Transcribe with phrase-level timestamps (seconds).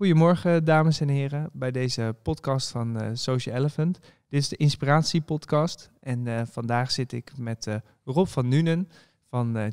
[0.00, 3.98] Goedemorgen, dames en heren, bij deze podcast van uh, Social Elephant.
[4.28, 7.74] Dit is de Inspiratiepodcast en uh, vandaag zit ik met uh,
[8.04, 8.88] Rob van Nuenen
[9.28, 9.66] van uh.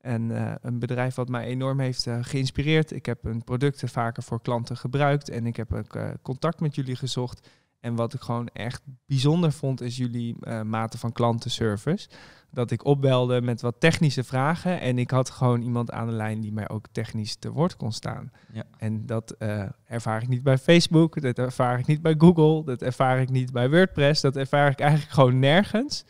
[0.00, 2.90] En een bedrijf wat mij enorm heeft geïnspireerd.
[2.90, 6.96] Ik heb hun producten vaker voor klanten gebruikt en ik heb ook contact met jullie
[6.96, 7.48] gezocht.
[7.84, 12.08] En wat ik gewoon echt bijzonder vond, is jullie mate van klantenservice
[12.54, 14.80] dat ik opbelde met wat technische vragen.
[14.80, 17.92] En ik had gewoon iemand aan de lijn die mij ook technisch te woord kon
[17.92, 18.32] staan.
[18.52, 18.64] Ja.
[18.78, 22.82] En dat uh, ervaar ik niet bij Facebook, dat ervaar ik niet bij Google, dat
[22.82, 24.20] ervaar ik niet bij WordPress.
[24.20, 26.04] Dat ervaar ik eigenlijk gewoon nergens.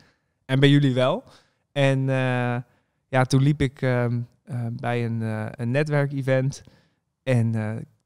[0.44, 1.24] En bij jullie wel.
[1.72, 2.56] En uh,
[3.08, 4.06] ja, toen liep ik uh,
[4.70, 5.20] bij een,
[5.60, 6.62] een netwerkevent.
[7.22, 7.52] En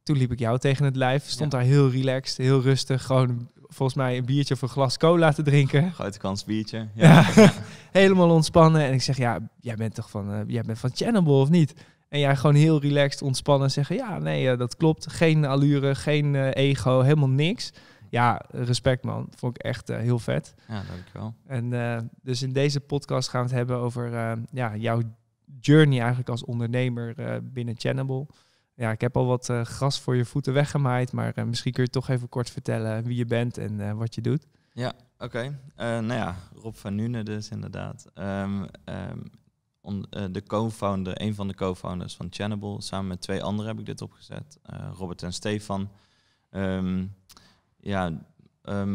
[0.03, 1.25] toen liep ik jou tegen het lijf.
[1.25, 3.05] Stond daar heel relaxed, heel rustig.
[3.05, 5.93] Gewoon volgens mij een biertje of een glas cola te drinken.
[5.93, 6.89] Grote kans biertje.
[6.95, 7.25] Ja.
[7.91, 8.83] helemaal ontspannen.
[8.83, 11.75] En ik zeg, ja, jij bent toch van, uh, jij bent van Channable of niet?
[12.09, 15.13] En jij gewoon heel relaxed, ontspannen zeggen, ja, nee, uh, dat klopt.
[15.13, 17.73] Geen allure, geen uh, ego, helemaal niks.
[18.11, 19.29] Ja, respect man.
[19.37, 20.55] Vond ik echt heel vet.
[20.69, 21.35] Ja, dankjewel.
[21.47, 24.11] En dus in deze podcast gaan we het hebben over
[24.51, 25.01] ja, jouw
[25.61, 28.27] journey eigenlijk als ondernemer binnen Channable
[28.79, 31.83] ja, ik heb al wat uh, gras voor je voeten weggemaaid, maar uh, misschien kun
[31.83, 34.47] je toch even kort vertellen wie je bent en wat je doet.
[34.73, 35.59] Ja, oké.
[35.77, 38.07] Nou ja, Rob van Nuenen dus inderdaad.
[38.15, 38.67] Um,
[39.83, 42.83] um, de co-founder, een van de co-founders van Channable.
[42.83, 44.59] Samen met twee anderen heb ik dit opgezet.
[44.93, 45.91] Robert en Stefan.
[46.51, 47.15] Um,
[47.77, 48.13] ja,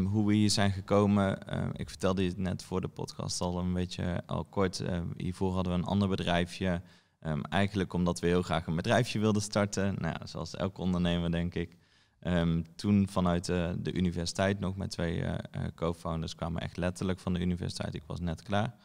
[0.05, 1.37] hoe we hier zijn gekomen.
[1.73, 4.83] ik vertelde je het net voor de podcast al een beetje al kort.
[5.17, 6.81] hiervoor hadden we een ander bedrijfje.
[7.25, 9.95] Um, eigenlijk omdat we heel graag een bedrijfje wilden starten.
[9.99, 11.77] Nou, zoals elke ondernemer, denk ik.
[12.21, 15.33] Um, toen vanuit uh, de universiteit nog met twee uh,
[15.75, 17.93] co-founders kwamen echt letterlijk van de universiteit.
[17.93, 18.75] Ik was net klaar.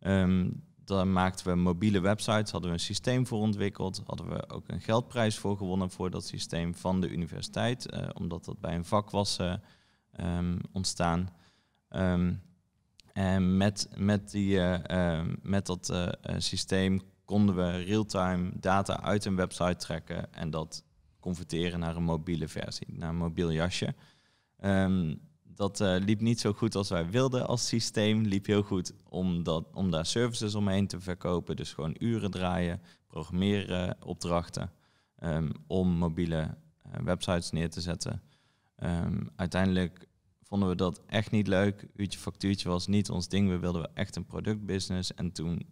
[0.00, 0.62] Um,
[1.04, 4.02] maakten we mobiele websites, hadden we een systeem voor ontwikkeld.
[4.06, 8.12] Hadden we ook een geldprijs voor gewonnen voor dat systeem van de universiteit.
[8.14, 9.38] Omdat dat bij een vak was
[10.72, 11.28] ontstaan.
[13.12, 14.60] en met, met, die,
[15.42, 20.84] met dat systeem konden we real-time data uit een website trekken en dat
[21.20, 23.94] converteren naar een mobiele versie, naar een mobiel jasje.
[24.64, 28.22] Um, dat uh, liep niet zo goed als wij wilden als systeem.
[28.22, 29.42] Liep heel goed om,
[29.72, 31.56] om daar services omheen te verkopen.
[31.56, 34.70] Dus gewoon uren draaien, programmeren opdrachten
[35.22, 36.40] um, om mobiele
[36.86, 38.22] uh, websites neer te zetten.
[38.82, 40.08] Um, uiteindelijk
[40.42, 41.86] vonden we dat echt niet leuk.
[41.96, 43.48] Uurtje factuurtje was niet ons ding.
[43.48, 45.14] We wilden echt een productbusiness.
[45.14, 45.66] En toen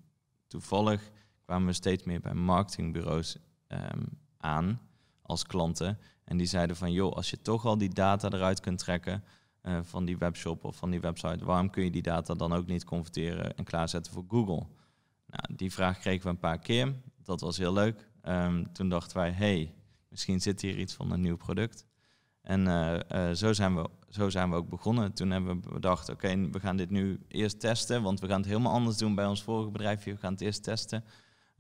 [0.47, 1.11] toevallig
[1.53, 3.37] kwamen we steeds meer bij marketingbureaus
[3.69, 4.81] um, aan
[5.23, 5.99] als klanten.
[6.25, 9.25] En die zeiden van, joh, als je toch al die data eruit kunt trekken
[9.63, 12.67] uh, van die webshop of van die website, waarom kun je die data dan ook
[12.67, 14.67] niet converteren en klaarzetten voor Google?
[15.27, 16.95] Nou, die vraag kregen we een paar keer.
[17.23, 18.09] Dat was heel leuk.
[18.23, 19.75] Um, toen dachten wij, hey,
[20.09, 21.87] misschien zit hier iets van een nieuw product.
[22.43, 25.13] En uh, uh, zo, zijn we, zo zijn we ook begonnen.
[25.13, 28.49] Toen hebben we bedacht, oké, we gaan dit nu eerst testen, want we gaan het
[28.49, 30.13] helemaal anders doen bij ons vorige bedrijfje.
[30.13, 31.05] We gaan het eerst testen.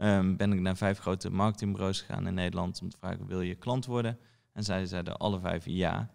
[0.03, 3.55] Um, ben ik naar vijf grote marketingbureaus gegaan in Nederland om te vragen, wil je
[3.55, 4.19] klant worden?
[4.53, 6.11] En zij zeiden alle vijf ja.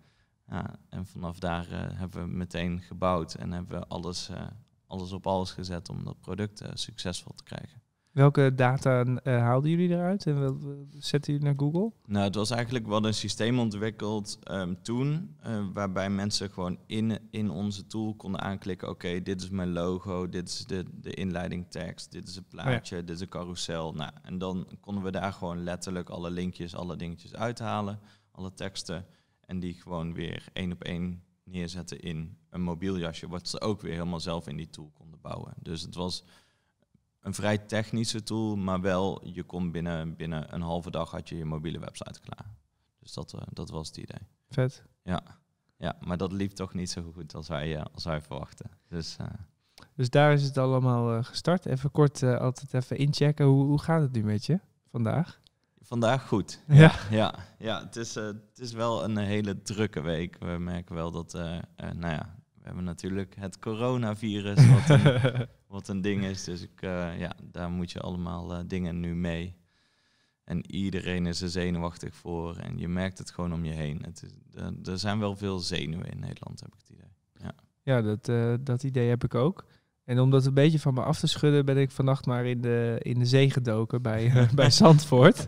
[0.90, 4.48] en vanaf daar uh, hebben we meteen gebouwd en hebben we alles, uh,
[4.88, 7.82] alles op alles gezet om dat product uh, succesvol te krijgen.
[8.18, 11.92] Welke data uh, haalden jullie eruit en wat zetten jullie naar Google?
[12.06, 17.20] Nou, het was eigenlijk wel een systeem ontwikkeld um, toen, uh, waarbij mensen gewoon in,
[17.32, 21.66] in onze tool konden aanklikken: oké, dit is mijn logo, dit is de, de inleiding
[21.70, 23.08] tekst, dit is een plaatje, oh ja.
[23.08, 23.94] dit is een carousel.
[23.94, 28.00] Nou, en dan konden we daar gewoon letterlijk alle linkjes, alle dingetjes uithalen,
[28.32, 29.06] alle teksten,
[29.46, 33.82] en die gewoon weer één op één neerzetten in een mobiel jasje, wat ze ook
[33.82, 35.54] weer helemaal zelf in die tool konden bouwen.
[35.62, 36.24] Dus het was
[37.28, 41.38] een vrij technische tool, maar wel, je kon binnen, binnen een halve dag had je
[41.38, 42.46] je mobiele website klaar.
[43.00, 44.28] Dus dat, uh, dat was het idee.
[44.50, 44.84] Vet.
[45.04, 45.22] Ja.
[45.78, 48.70] ja, maar dat liep toch niet zo goed als wij, uh, als wij verwachten.
[48.90, 49.28] Dus, uh,
[49.96, 51.66] dus daar is het allemaal gestart.
[51.66, 53.46] Even kort altijd even inchecken.
[53.46, 54.60] Hoe, hoe gaat het nu met je
[54.92, 55.40] vandaag?
[55.82, 56.64] Vandaag goed.
[56.68, 60.38] Ja, ja, ja het, is, het is wel een hele drukke week.
[60.40, 66.02] We merken wel dat, nou ja, we hebben natuurlijk het coronavirus, wat een, wat een
[66.02, 66.44] ding is.
[66.44, 69.56] Dus ik, uh, ja, daar moet je allemaal uh, dingen nu mee.
[70.44, 72.56] En iedereen is er zenuwachtig voor.
[72.56, 74.02] En je merkt het gewoon om je heen.
[74.04, 77.12] Het is, er, er zijn wel veel zenuwen in Nederland, heb ik het idee.
[77.34, 77.54] Ja,
[77.84, 79.66] ja dat, uh, dat idee heb ik ook.
[80.04, 82.62] En om dat een beetje van me af te schudden, ben ik vannacht maar in
[82.62, 85.48] de, in de zee gedoken bij, bij Zandvoort.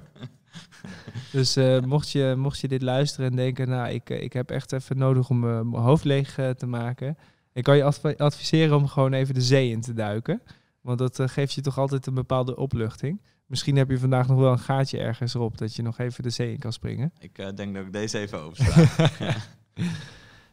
[1.32, 4.72] dus uh, mocht, je, mocht je dit luisteren en denken, nou, ik, ik heb echt
[4.72, 7.18] even nodig om uh, mijn hoofd leeg uh, te maken.
[7.60, 10.42] Ik kan je adv adviseren om gewoon even de zee in te duiken.
[10.82, 13.22] Want dat geeft je toch altijd een bepaalde opluchting.
[13.46, 16.30] Misschien heb je vandaag nog wel een gaatje ergens erop dat je nog even de
[16.30, 17.14] zee in kan springen.
[17.20, 19.08] Ik eh, denk dat ik deze even oversla.
[19.20, 19.36] ja.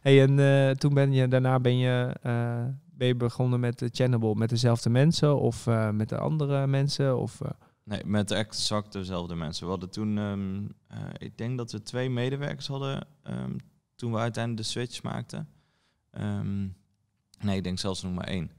[0.01, 3.89] Hey, en eh, toen ben je, daarna ben je, eh, ben je begonnen met de
[3.91, 7.17] Channable met dezelfde mensen of eh, met de andere mensen?
[7.17, 7.49] Of, eh,
[7.83, 9.63] Nee, met exact dezelfde mensen.
[9.63, 13.57] We hadden toen, ehm, eh, ik denk dat we twee medewerkers hadden ehm,
[13.95, 15.49] toen we uiteindelijk de switch maakten.
[16.11, 16.67] Ehm,
[17.39, 18.51] nee, ik denk zelfs nog maar één.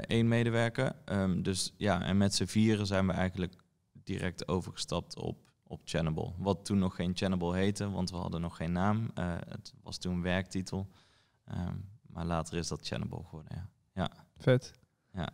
[0.00, 0.92] Eén medewerker.
[1.04, 3.54] Ehm, dus ja, en met z'n vieren zijn we eigenlijk
[3.92, 6.32] direct overgestapt op, op Channable.
[6.36, 9.10] Wat toen nog geen Channable heette, want we hadden nog geen naam.
[9.14, 10.88] Eh, het was toen werktitel.
[11.44, 11.74] Ehm,
[12.06, 14.10] maar later is dat Channable geworden, ja.
[14.36, 14.72] vet.
[15.12, 15.30] Ja.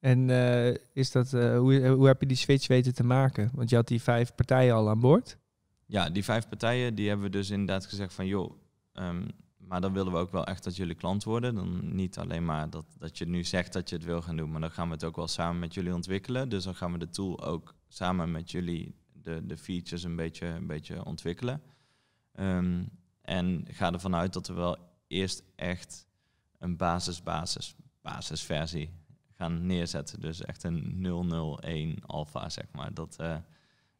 [0.00, 3.50] En eh, is dat, eh, hoe, hoe heb je die switch weten te maken?
[3.54, 5.38] Want je had die vijf partijen al aan boord.
[5.86, 8.52] Ja, die vijf partijen, die hebben we dus inderdaad gezegd van joh,
[8.92, 9.28] ehm,
[9.74, 11.54] maar dan willen we ook wel echt dat jullie klant worden.
[11.54, 14.50] Dan niet alleen maar dat, dat je nu zegt dat je het wil gaan doen,
[14.50, 16.48] maar dan gaan we het ook wel samen met jullie ontwikkelen.
[16.48, 20.46] Dus dan gaan we de tool ook samen met jullie de, de features een beetje,
[20.46, 21.62] een beetje ontwikkelen.
[22.32, 22.84] Ehm,
[23.20, 24.76] en ga ervan uit dat we wel
[25.06, 26.06] eerst echt
[26.58, 28.90] een basis-basis basisversie
[29.32, 30.20] gaan neerzetten.
[30.20, 31.06] Dus echt een
[31.60, 32.94] 001 alpha, zeg maar.
[32.94, 33.36] Dat, eh,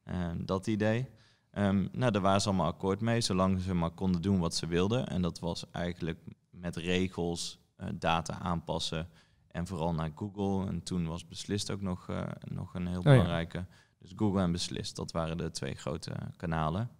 [0.02, 1.08] eh, dat idee.
[1.54, 4.66] Ehm, nou, daar waren ze allemaal akkoord mee, zolang ze maar konden doen wat ze
[4.66, 5.06] wilden.
[5.06, 6.18] En dat was eigenlijk
[6.50, 9.08] met regels, eh, data aanpassen
[9.48, 10.66] en vooral naar Google.
[10.66, 13.10] En toen was Beslist ook nog, eh, nog een heel ja.
[13.10, 13.66] belangrijke.
[13.98, 16.90] Dus Google en Beslist, dat waren de twee grote kanalen.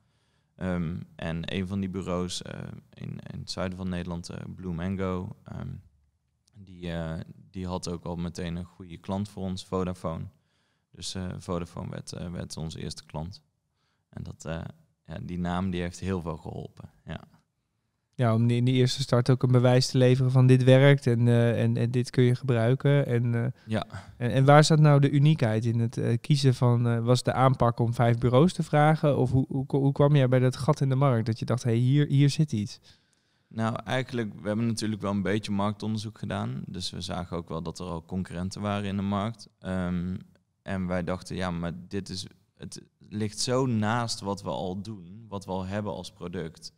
[0.56, 2.61] Ehm, en een van die bureaus eh,
[2.91, 5.75] in, in het zuiden van Nederland, Blue Mango, ehm,
[6.53, 6.93] die,
[7.51, 10.25] die had ook al meteen een goede klant voor ons, Vodafone.
[10.91, 13.43] Dus Vodafone werd, werd onze eerste klant.
[14.14, 14.61] En dat, eh,
[15.06, 16.90] ja, die naam die heeft heel veel geholpen.
[17.05, 17.20] Ja.
[18.16, 21.28] Ja, om in die eerste start ook een bewijs te leveren van dit werkt en,
[21.28, 23.06] eh, en, en dit kun je gebruiken.
[23.06, 27.22] En, eh, ja, en, en waar zat nou de uniekheid in het kiezen van, was
[27.22, 29.19] de aanpak om vijf bureaus te vragen?
[29.19, 31.62] Of hoe, hoe, hoe kwam jij bij dat gat in de markt dat je dacht,
[31.62, 32.81] hé, hey, hier, hier zit iets?
[33.55, 36.62] nou eigenlijk, we hebben natuurlijk wel een beetje marktonderzoek gedaan.
[36.67, 39.49] Dus we zagen ook wel dat er al concurrenten waren in de markt.
[39.58, 40.17] Ehm,
[40.62, 42.26] en wij dachten, ja, maar dit is,
[42.56, 46.73] het ligt zo naast wat we al doen, wat we al hebben als product.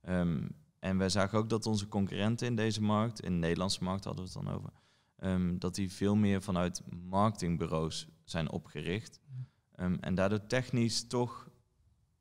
[0.00, 0.48] Ehm,
[0.78, 4.24] en wij zagen ook dat onze concurrenten in deze markt, in de Nederlandse markt hadden
[4.24, 4.72] we het dan over,
[5.16, 9.20] ehm, dat die veel meer vanuit marketingbureaus zijn opgericht.
[9.74, 11.48] Ehm, en daardoor technisch toch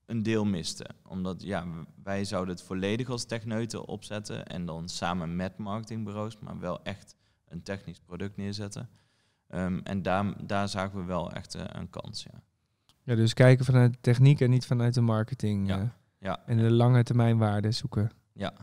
[0.06, 0.96] een deel misten.
[1.04, 6.60] Omdat ja, wij zouden het volledig als techneuten opzetten en dan samen met marketingbureaus, maar
[6.60, 7.16] wel echt
[7.48, 8.90] een technisch product neerzetten.
[9.84, 12.44] En daar, daar zagen we wel echt eh, een kans, ja.
[13.08, 15.68] Ja, dus kijken vanuit de techniek en niet vanuit de marketing.
[15.68, 15.80] Ja.
[15.80, 15.88] eh,
[16.20, 18.12] Ja, en de lange termijn waarde zoeken.
[18.34, 18.54] Ja,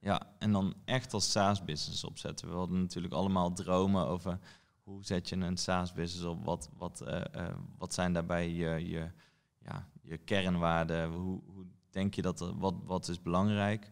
[0.00, 2.48] ja, en dan echt als SaaS-business opzetten.
[2.48, 4.38] We hadden natuurlijk allemaal dromen over
[4.82, 9.10] hoe zet je een SaaS-business op, wat, wat, eh, eh, wat zijn daarbij je, je,
[9.58, 13.90] ja, je kernwaarden, hoe, hoe denk je dat, wat, wat is belangrijk.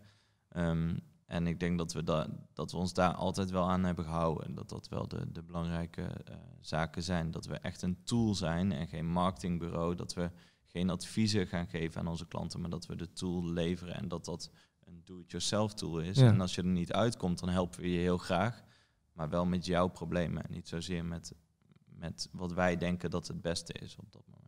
[0.49, 4.05] Ehm, en ik denk dat we, da dat we ons daar altijd wel aan hebben
[4.05, 4.47] gehouden.
[4.47, 7.31] En dat dat wel de, de belangrijke eh, zaken zijn.
[7.31, 9.95] Dat we echt een tool zijn en geen marketingbureau.
[9.95, 10.31] Dat we
[10.67, 14.25] geen adviezen gaan geven aan onze klanten, maar dat we de tool leveren en dat
[14.25, 14.51] dat
[14.85, 16.19] een do-it-yourself tool is.
[16.19, 16.27] Ja.
[16.27, 18.63] En als je er niet uitkomt, dan helpen we je heel graag.
[19.13, 21.33] Maar wel met jouw problemen en niet zozeer met,
[21.85, 24.46] met wat wij denken dat het beste is op dat moment.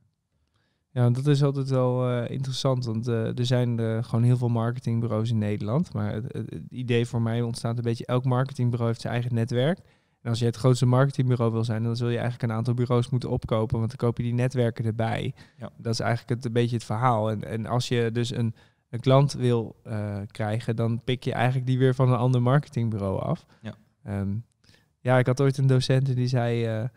[0.98, 4.48] Ja, dat is altijd wel eh, interessant, want eh, er zijn eh, gewoon heel veel
[4.48, 5.92] marketingbureaus in Nederland.
[5.92, 9.78] Maar het, idee voor mij ontstaat een beetje, elk marketingbureau heeft zijn eigen netwerk.
[10.22, 13.08] En als je het grootste marketingbureau wil zijn, dan zul je eigenlijk een aantal bureaus
[13.08, 15.34] moeten opkopen, want dan koop je die netwerken erbij.
[15.58, 15.70] Ja.
[15.76, 17.30] Dat is eigenlijk het, een beetje het verhaal.
[17.30, 18.54] En, en als je dus een,
[18.90, 19.76] een klant wil
[20.26, 23.46] krijgen, dan pik je eigenlijk die weer van een ander marketingbureau af.
[23.62, 23.74] Ja.
[24.02, 24.36] Ehm,
[25.00, 26.88] ja, ik had ooit een docent en die zei...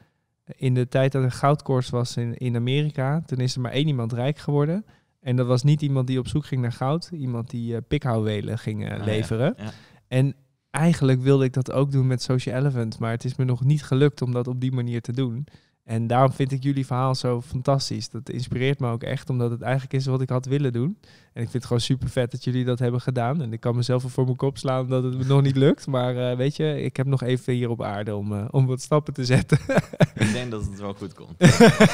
[0.46, 3.88] in de tijd dat er goudkoers was in, in Amerika, toen is er maar één
[3.88, 4.86] iemand rijk geworden.
[5.20, 8.86] En dat was niet iemand die op zoek ging naar goud, iemand die pikhouwelen ging
[8.86, 9.04] eh, Ah, ja.
[9.04, 9.54] leveren.
[9.58, 9.72] Ja.
[10.08, 10.36] En
[10.72, 13.84] eigenlijk wilde ik dat ook doen met Social Elephant, maar het is me nog niet
[13.84, 15.46] gelukt om dat op die manier te doen.
[15.84, 18.10] En daarom vind ik jullie verhaal zo fantastisch.
[18.10, 20.98] Dat inspireert me ook echt, omdat het eigenlijk is wat ik had willen doen.
[21.34, 23.42] En ik vind het gewoon super vet dat jullie dat hebben gedaan.
[23.42, 25.88] En ik kan mezelf wel voor mijn kop slaan dat het me nog niet lukt.
[25.88, 28.82] Maar eh, weet je, ik heb nog even hier op aarde om, eh, om wat
[28.82, 29.60] stappen te zetten.
[30.14, 31.38] Ik denk dat het wel goed komt.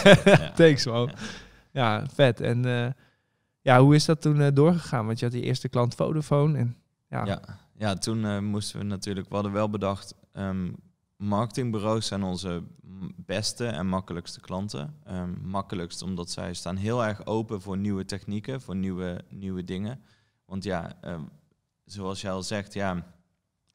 [0.58, 1.12] Thanks man.
[1.72, 2.42] Ja, vet.
[2.42, 2.92] En eh,
[3.62, 5.06] ja, hoe is dat toen doorgegaan?
[5.06, 6.58] Want je had die eerste klant Vodafone.
[6.58, 6.76] En,
[7.10, 7.26] ja.
[7.26, 7.42] Ja,
[7.78, 10.68] ja toen moesten we natuurlijk, we hadden wel bedacht, ehm,
[11.18, 12.64] marketingbureaus zijn onze
[13.16, 14.96] beste en makkelijkste klanten.
[15.04, 20.04] Ehm, makkelijkst omdat zij staan heel erg open voor nieuwe technieken, voor nieuwe, nieuwe dingen.
[20.46, 21.24] Want ja, ehm,
[21.86, 23.16] zoals jij al zegt, ja,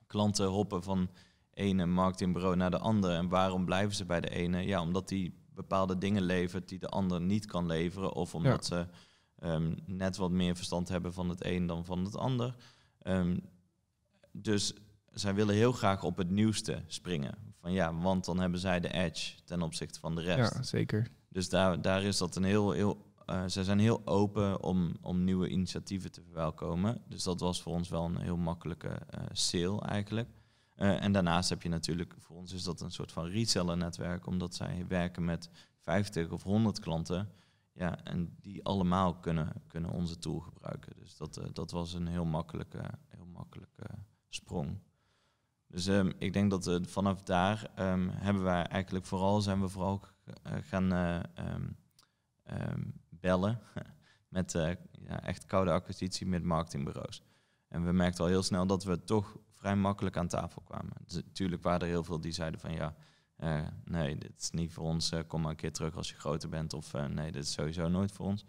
[0.06, 1.10] klanten hoppen van
[1.54, 3.14] ene marketingbureau naar de andere.
[3.14, 4.66] En waarom blijven ze bij de ene?
[4.66, 8.12] Ja, omdat die bepaalde dingen levert die de ander niet kan leveren.
[8.12, 8.86] Of omdat ze
[9.38, 12.54] ehm, net wat meer verstand hebben van het een dan van het ander.
[14.32, 14.74] Dus
[15.12, 17.34] zij willen heel graag op het nieuwste springen.
[17.60, 20.54] Van ja, want dan hebben zij de edge ten opzichte van de rest.
[20.54, 21.10] Ja, zeker.
[21.28, 25.24] Dus daar, daar is dat een heel, heel uh, zij zijn heel open om, om
[25.24, 27.02] nieuwe initiatieven te verwelkomen.
[27.08, 30.28] Dus dat was voor ons wel een heel makkelijke uh, sale eigenlijk.
[30.76, 34.26] Uh, en daarnaast heb je natuurlijk, voor ons is dat een soort van reseller netwerk,
[34.26, 37.28] omdat zij werken met 50 of 100 klanten.
[37.72, 40.92] Ja, en die allemaal kunnen, kunnen onze tool gebruiken.
[40.98, 43.84] Dus dat, dat was een heel makkelijke, heel makkelijke
[44.28, 44.78] sprong.
[45.72, 49.68] Dus um, ik denk dat uh, vanaf daar um, hebben wij eigenlijk vooral zijn we
[49.68, 50.02] vooral
[50.46, 53.60] uh, gaan uh, um, bellen
[54.28, 54.52] met
[55.06, 57.22] ja, echt koude acquisitie met marketingbureaus.
[57.68, 60.92] En we merkten al heel snel dat we toch vrij makkelijk aan tafel kwamen.
[61.04, 62.94] Dus, natuurlijk waren er heel veel die zeiden van ja,
[63.84, 65.12] nee, dit is niet voor ons.
[65.26, 66.72] kom maar een keer terug als je groter bent.
[66.72, 68.44] Of nee, dit is sowieso nooit voor ons.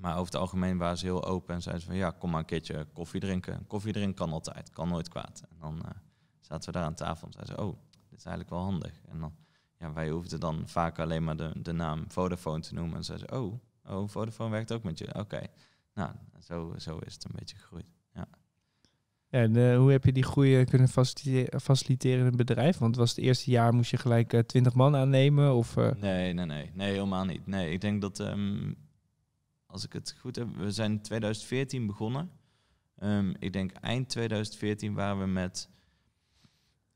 [0.00, 2.40] Maar over het algemeen waren ze heel open en zeiden ze van ja, kom maar
[2.40, 3.66] een keertje koffie drinken.
[3.66, 5.42] Koffie drinken kan altijd, kan nooit kwaad.
[5.50, 5.90] En dan uh,
[6.40, 7.76] zaten we daar aan tafel en zeiden ze, oh,
[8.10, 9.00] dit is eigenlijk wel handig.
[9.08, 9.34] En dan,
[9.78, 12.96] ja, wij hoefden dan vaak alleen maar de, de naam Vodafone te noemen.
[12.96, 15.14] En zeiden ze, oh, oh, Vodafone werkt ook met je.
[15.14, 15.46] Oké,
[15.94, 16.10] nou,
[16.40, 17.92] zo, zo is het een beetje gegroeid.
[18.14, 18.26] Ja.
[19.28, 22.78] Ja, en uh, hoe heb je die groei kunnen faciliteren, faciliteren in het bedrijf?
[22.78, 25.54] Want was het eerste jaar moest je gelijk uh, 20 man aannemen?
[25.54, 25.90] Of, uh...
[25.90, 27.46] Nee, nee, nee, nee, helemaal niet.
[27.46, 28.76] Nee, ik denk dat um,
[29.74, 32.30] als ik het goed heb, we zijn in 2014 begonnen.
[33.02, 35.68] Um, ik denk eind 2014 waren we met,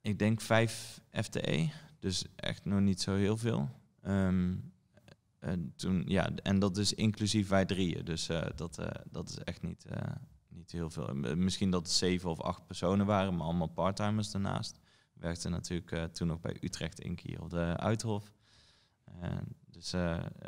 [0.00, 3.70] ik denk vijf FTE, dus echt nog niet zo heel veel.
[4.06, 4.73] Um,
[5.38, 9.38] en toen, ja, en dat is inclusief wij drieën, dus uh, dat, uh, dat is
[9.38, 10.14] echt niet, uh,
[10.49, 11.14] niet heel veel.
[11.14, 14.78] Misschien dat het zeven of acht personen waren, maar allemaal parttimers daarnaast.
[15.12, 18.32] We werkten natuurlijk toen nog bij Utrecht Inkie op de Uithof.
[19.70, 19.90] dus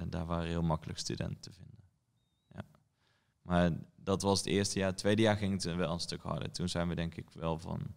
[0.08, 1.69] daar waren heel makkelijk studenten te vinden.
[3.42, 4.88] Maar dat was het eerste jaar.
[4.88, 6.50] Het tweede jaar ging het wel een stuk harder.
[6.50, 7.94] Toen zijn we denk ik wel van,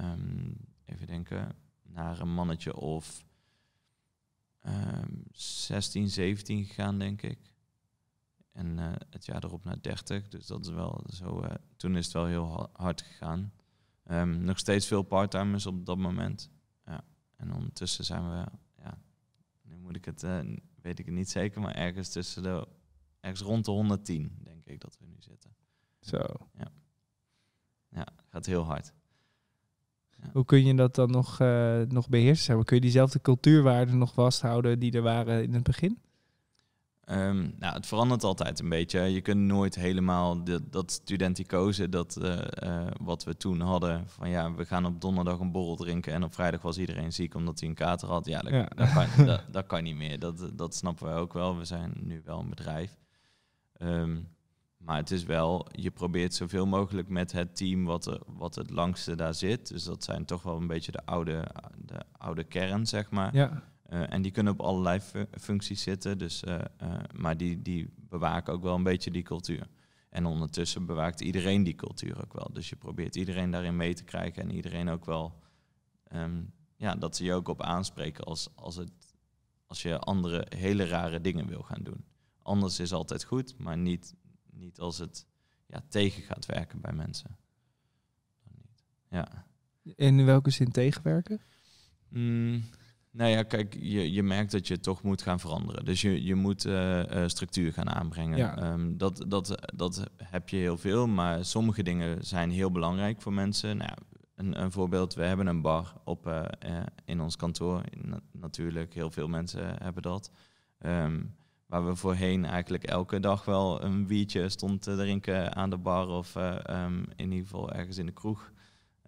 [0.00, 3.24] um, even denken, naar een mannetje of
[4.66, 7.54] um, 16, 17 gegaan, denk ik.
[8.52, 10.28] En uh, het jaar erop naar 30.
[10.28, 11.42] Dus dat is wel zo.
[11.42, 13.52] Uh, toen is het wel heel hard gegaan.
[14.10, 16.50] Um, nog steeds veel parttimers op dat moment.
[16.84, 17.04] Ja.
[17.36, 18.46] En ondertussen zijn we,
[18.82, 18.98] ja,
[19.62, 20.38] nu moet ik het, uh,
[20.82, 22.68] weet ik het niet zeker, maar ergens tussen de
[23.26, 25.50] ergens rond de 110, denk ik dat we nu zitten.
[26.00, 26.18] Zo.
[26.58, 26.72] Ja,
[27.88, 28.92] ja gaat heel hard.
[30.22, 30.30] Ja.
[30.32, 32.64] Hoe kun je dat dan nog, uh, nog beheersen?
[32.64, 35.98] Kun je diezelfde cultuurwaarden nog vasthouden die er waren in het begin?
[37.10, 39.00] Um, nou, het verandert altijd een beetje.
[39.00, 44.28] Je kunt nooit helemaal de, dat studenticoze, dat uh, uh, wat we toen hadden, van
[44.30, 47.60] ja, we gaan op donderdag een borrel drinken en op vrijdag was iedereen ziek omdat
[47.60, 48.26] hij een kater had.
[48.26, 48.68] Ja, dat, ja.
[48.74, 50.18] dat, kan, dat, dat, kan, niet meer.
[50.18, 51.56] Dat, dat snappen wij ook wel.
[51.56, 52.96] We zijn nu wel een bedrijf.
[53.78, 54.36] Um,
[54.86, 58.70] maar het is wel, je probeert zoveel mogelijk met het team wat, er, wat het
[58.70, 59.68] langste daar zit.
[59.68, 63.34] Dus dat zijn toch wel een beetje de oude, de oude kern, zeg maar.
[63.34, 63.62] Ja.
[63.90, 66.18] Uh, en die kunnen op allerlei fu functies zitten.
[66.18, 69.66] Dus, uh, uh, maar die, die bewaken ook wel een beetje die cultuur.
[70.10, 72.50] En ondertussen bewaakt iedereen die cultuur ook wel.
[72.52, 74.42] Dus je probeert iedereen daarin mee te krijgen.
[74.42, 75.38] En iedereen ook wel,
[76.12, 78.92] um, ja, dat ze je ook op aanspreken als, als, het,
[79.66, 82.04] als je andere hele rare dingen wil gaan doen
[82.46, 84.14] anders is altijd goed, maar niet,
[84.52, 85.26] niet als het
[85.66, 87.36] ja, tegen gaat werken bij mensen.
[89.10, 89.46] Ja.
[89.82, 91.40] In welke zin tegenwerken?
[92.08, 92.62] Mm,
[93.10, 95.84] nou ja, kijk, je, je merkt dat je toch moet gaan veranderen.
[95.84, 98.38] Dus je, je moet uh, uh, structuur gaan aanbrengen.
[98.38, 98.72] Ja.
[98.72, 103.32] Um, dat, dat, dat heb je heel veel, maar sommige dingen zijn heel belangrijk voor
[103.32, 103.76] mensen.
[103.76, 103.98] Nou,
[104.34, 106.44] een, een voorbeeld, we hebben een bar op, uh,
[107.04, 107.82] in ons kantoor.
[108.02, 110.30] Na natuurlijk, heel veel mensen hebben dat.
[110.80, 111.34] Um,
[111.66, 116.08] Waar we voorheen eigenlijk elke dag wel een biertje stond te drinken aan de bar
[116.08, 118.52] of uh, um, in ieder geval ergens in de kroeg.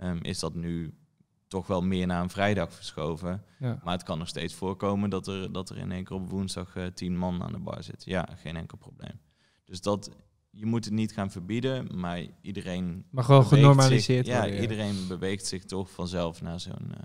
[0.02, 0.94] Um, is dat nu
[1.46, 3.44] toch wel meer naar een vrijdag verschoven.
[3.58, 3.80] Ja.
[3.84, 6.76] Maar het kan nog steeds voorkomen dat er, dat er in één keer op woensdag
[6.76, 8.04] uh, tien man aan de bar zit.
[8.04, 9.20] Ja, geen enkel probleem.
[9.64, 10.10] Dus dat,
[10.50, 13.06] je moet het niet gaan verbieden, maar iedereen...
[13.10, 14.54] Mag wel genormaliseerd zich, worden.
[14.54, 16.96] Ja, iedereen beweegt zich toch vanzelf naar zo'n uh,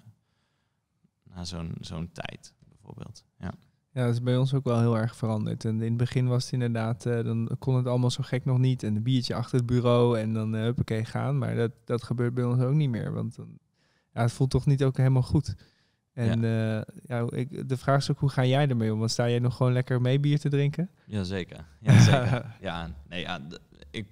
[1.24, 3.26] naar zo'n zo'n tijd, bijvoorbeeld.
[3.38, 3.54] Ja.
[3.94, 5.66] Ja, dat is bij ons ook wel heel erg veranderd.
[5.66, 8.58] En in het begin was het inderdaad, uh, dan kon het allemaal zo gek nog
[8.58, 8.84] niet.
[8.84, 11.38] En een biertje achter het bureau en dan uh, huppakee gaan.
[11.38, 13.14] Maar dat, dat gebeurt bij ons ook niet meer.
[13.14, 13.60] Want dan,
[14.14, 15.56] ja, het voelt toch niet ook helemaal goed.
[16.14, 16.78] En ja.
[16.78, 19.00] Uh, ja, ik, de vraag is ook, hoe ga jij ermee om?
[19.00, 20.90] Want sta jij nog gewoon lekker mee bier te drinken?
[21.06, 21.66] Jazeker.
[21.80, 22.56] Ja, zeker.
[22.62, 23.40] ja, nee, ja,
[23.92, 24.06] ik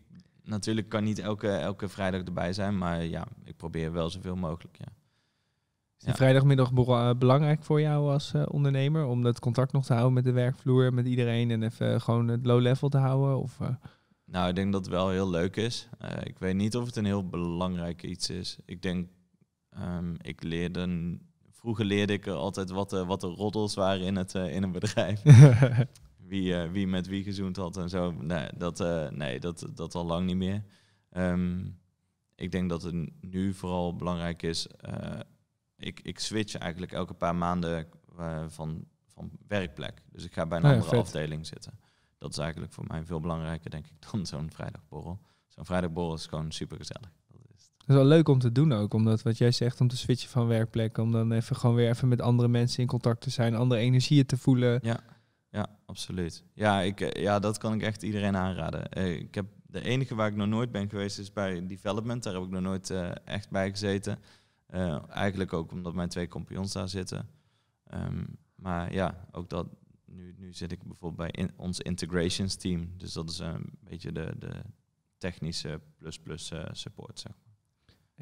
[0.44, 2.78] natuurlijk kan niet elke, elke vrijdag erbij zijn.
[2.78, 5.01] Maar ja, ik probeer wel zoveel mogelijk, ja.
[6.06, 6.74] Is vrijdagmiddag
[7.18, 9.06] belangrijk voor jou als ondernemer?
[9.06, 12.46] Om dat contact nog te houden met de werkvloer, met iedereen en even gewoon het
[12.46, 13.38] low level te houden?
[13.38, 13.58] Of,
[14.26, 15.90] Nou, ik denk dat het wel heel leuk is.
[16.24, 18.58] ik weet niet of het een heel belangrijk iets is.
[18.66, 19.10] Ik denk,
[19.80, 21.18] um, ik leerde
[21.62, 25.22] vroeger leerde ik altijd wat, de, wat de roddels waren in, het, in een bedrijf.
[26.32, 28.12] wie, uh, wie met wie gezoend had en zo.
[28.12, 30.64] Nee, dat, uh, nee, dat, dat al lang niet meer.
[31.18, 31.80] Um,
[32.36, 34.68] ik denk dat het nu vooral belangrijk is.
[35.82, 37.88] Ik, ik switch eigenlijk elke paar maanden
[38.48, 40.02] van, van werkplek.
[40.12, 41.80] Dus ik ga bij een oh andere afdeling zitten.
[42.18, 45.20] Dat is eigenlijk voor mij veel belangrijker, denk ik, dan zo'n vrijdagborrel.
[45.48, 47.12] Zo'n vrijdagborrel is gewoon super gezellig.
[47.78, 50.30] Dat is wel leuk om te doen ook, omdat wat jij zegt, om te switchen
[50.30, 53.56] van werkplek, om dan even gewoon weer even met andere mensen in contact te zijn,
[53.56, 54.80] andere energieën te voelen.
[54.82, 55.00] Ja.
[55.52, 56.44] Ja, absoluut.
[56.54, 58.92] Ja, ik, eh, ja, dat kan ik echt iedereen aanraden.
[58.92, 62.24] Eh, ik heb de enige waar ik nog nooit ben geweest is bij development.
[62.24, 64.20] Daar heb ik nog nooit uh, echt bij gezeten.
[65.10, 67.30] Eigenlijk ook omdat mijn twee compagnons daar zitten.
[67.94, 69.68] Um, maar ja, ook dat.
[70.06, 72.90] Nu, nu zit ik bijvoorbeeld bij ons integrations team.
[72.98, 74.52] Dus dat is een beetje de, de
[75.18, 77.20] technische plus plus support.
[77.20, 77.50] Zeg maar.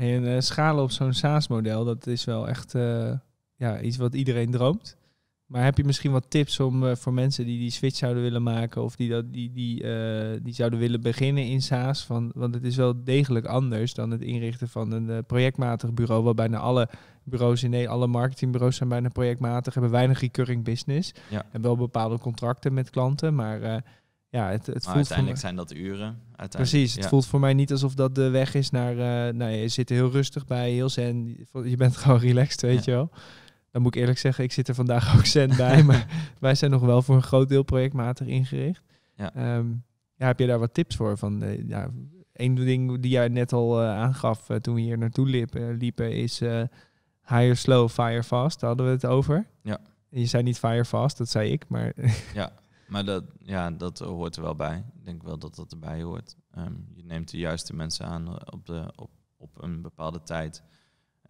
[0.05, 2.71] En schalen op zo'n SaaS-model, dat is wel echt
[3.55, 4.97] ja, iets wat iedereen droomt.
[5.49, 8.43] Maar heb je misschien wat tips om uh, voor mensen die die switch zouden willen
[8.43, 12.05] maken of die, dat, die, die, uh, die zouden willen beginnen in SaaS?
[12.05, 16.23] Van, want het is wel degelijk anders dan het inrichten van een uh, projectmatig bureau,
[16.23, 16.89] waar bijna alle
[17.23, 21.11] bureaus in nee, alle marketingbureaus zijn bijna projectmatig, hebben weinig recurring business.
[21.29, 21.45] Ja.
[21.51, 23.83] En wel bepaalde contracten met klanten, maar
[24.29, 26.21] ja, het, het voelt uiteindelijk zijn dat uren.
[26.49, 28.95] Precies, het voelt voor mij niet alsof dat de weg is naar,
[29.35, 32.91] nou, je zit er heel rustig bij, heel zen, je bent gewoon relaxed, weet je
[32.91, 33.11] wel.
[33.71, 35.83] Dan moet ik eerlijk zeggen, ik zit er vandaag ook cent bij.
[35.89, 38.83] maar wij zijn nog wel voor een groot deel projectmatig ingericht.
[39.15, 39.33] Ja.
[39.33, 39.67] Ehm,
[40.15, 41.17] ja, heb je daar wat tips voor?
[41.17, 41.89] Van, uh, ja,
[42.33, 46.11] een ding die jij net al uh, aangaf uh, toen we hier naartoe liepen, liepen
[46.11, 46.41] is
[47.29, 48.59] hire slow, fire fast.
[48.59, 49.47] Daar hadden we het over.
[49.63, 49.79] Ja.
[50.09, 51.93] je zei niet fire fast, dat zei ik, maar...
[52.33, 52.51] ja,
[52.87, 54.77] maar dat, ja, dat hoort er wel bij.
[54.77, 56.35] Ik denk wel dat dat erbij hoort.
[56.57, 60.63] Um, je neemt de juiste mensen aan op, de, op, op een bepaalde tijd.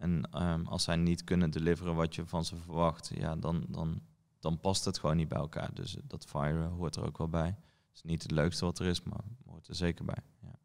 [0.00, 4.02] En um, als zij niet kunnen deliveren wat je van ze verwacht, ja, dan, dan,
[4.38, 5.74] dan past het gewoon niet bij elkaar.
[5.74, 7.46] Dus dat fire hoort er ook wel bij.
[7.46, 10.22] Het is niet het leukste wat er is, maar hoort er zeker bij.
[10.42, 10.58] Ja.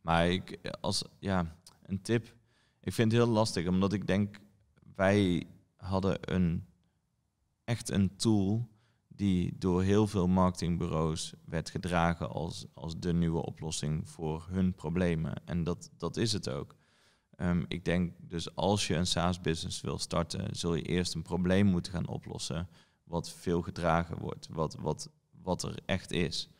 [0.00, 2.34] Maar ik, als, ja, een tip.
[2.80, 4.40] Ik vind het heel lastig, omdat ik denk,
[4.94, 6.66] wij hadden een,
[7.64, 8.68] echt een tool
[9.08, 15.42] die door heel veel marketingbureaus werd gedragen als, als de nieuwe oplossing voor hun problemen.
[15.44, 16.76] En dat, dat is het ook.
[17.40, 21.66] Um, ik denk dus als je een SaaS-business wil starten, zul je eerst een probleem
[21.66, 22.68] moeten gaan oplossen
[23.04, 25.10] wat veel gedragen wordt, wat, wat,
[25.42, 26.50] wat er echt is.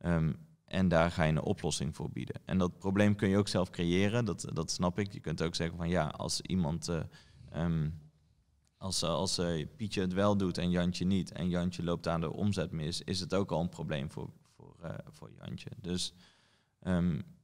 [0.00, 2.40] Um, en daar ga je een oplossing voor bieden.
[2.44, 5.12] En dat probleem kun je ook zelf creëren, dat, dat snap ik.
[5.12, 7.02] Je kunt ook zeggen van ja, als iemand, uh,
[7.54, 8.00] um,
[8.76, 12.32] als, als uh, Pietje het wel doet en Jantje niet, en Jantje loopt aan de
[12.32, 14.76] omzet mis, is het ook al een probleem voor, voor,
[15.10, 15.70] voor Jantje.
[15.80, 16.12] Dus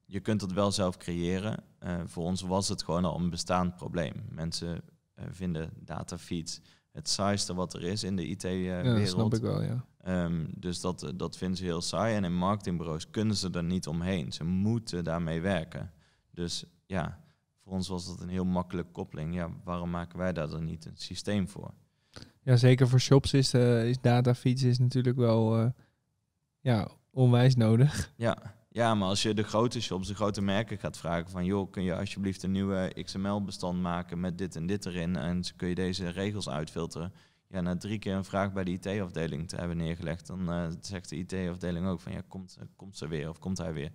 [0.07, 1.64] je kunt het wel zelf creëren.
[1.83, 4.12] Uh, voor ons was het gewoon al een bestaand probleem.
[4.29, 4.83] Mensen
[5.19, 8.87] uh, vinden datafeeds het saaiste wat er is in de IT-wereld.
[8.87, 9.85] Uh, ja, snap ik wel, ja.
[10.07, 12.17] Um, dus dat, dat vinden ze heel saai.
[12.17, 14.33] En in marketingbureaus kunnen ze er niet omheen.
[14.33, 15.93] Ze moeten daarmee werken.
[16.31, 17.21] Dus ja,
[17.62, 19.35] voor ons was dat een heel makkelijke koppeling.
[19.35, 21.75] Ja, waarom maken wij daar dan niet een systeem voor?
[22.43, 25.73] Ja, zeker voor shops is, uh, is datafeeds is natuurlijk wel
[26.61, 28.12] ja, onwijs nodig.
[28.17, 31.45] Ja, ja, maar als je de grote shops, de grote merken gaat vragen van...
[31.45, 35.17] joh, kun je alsjeblieft een nieuwe XML-bestand maken met dit en dit erin...
[35.17, 37.13] en kun je deze regels uitfilteren...
[37.49, 40.27] Ja, na drie keer een vraag bij de IT-afdeling te hebben neergelegd...
[40.27, 42.13] dan uh, zegt de IT-afdeling ook van...
[42.13, 43.93] ja, komt, komt ze weer of komt hij weer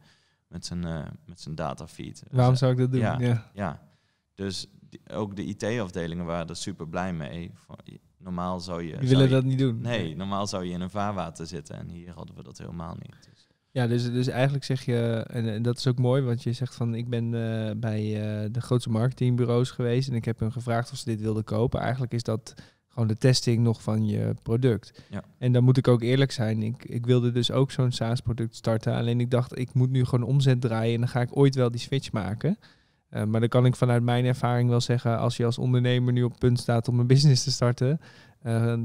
[0.48, 2.24] met zijn, uh, met zijn datafeed.
[2.32, 3.02] Waarom zou ik dat doen?
[3.02, 3.90] Ja, ja.
[4.34, 4.68] dus
[5.08, 7.52] ook de IT-afdelingen waren er super blij mee.
[8.18, 8.98] Normaal zou je...
[8.98, 9.82] Die willen dat niet doen.
[9.82, 11.78] Nee, normaal zou je in een vaarwater zitten...
[11.78, 13.30] en hier hadden we dat helemaal niet.
[13.30, 13.49] Dus.
[13.72, 16.96] Ja, dus, dus eigenlijk zeg je, en, dat is ook mooi, want je zegt van
[16.96, 20.98] ik ben uh, bij uh, de grootste marketingbureaus geweest en ik heb hun gevraagd of
[20.98, 21.80] ze dit wilden kopen.
[21.80, 22.54] Eigenlijk is dat
[22.88, 25.04] gewoon de testing nog van je product.
[25.10, 25.24] Ja.
[25.38, 28.94] En dan moet ik ook eerlijk zijn, ik, ik wilde dus ook zo'n SaaS-product starten.
[28.94, 31.72] Alleen ik dacht, ik moet nu gewoon omzet draaien en dan ga ik ooit wel
[31.72, 32.58] die switch maken.
[33.12, 36.24] Uh, maar dan kan ik vanuit mijn ervaring wel zeggen, als je als ondernemer nu
[36.24, 38.00] op punt staat om een business te starten,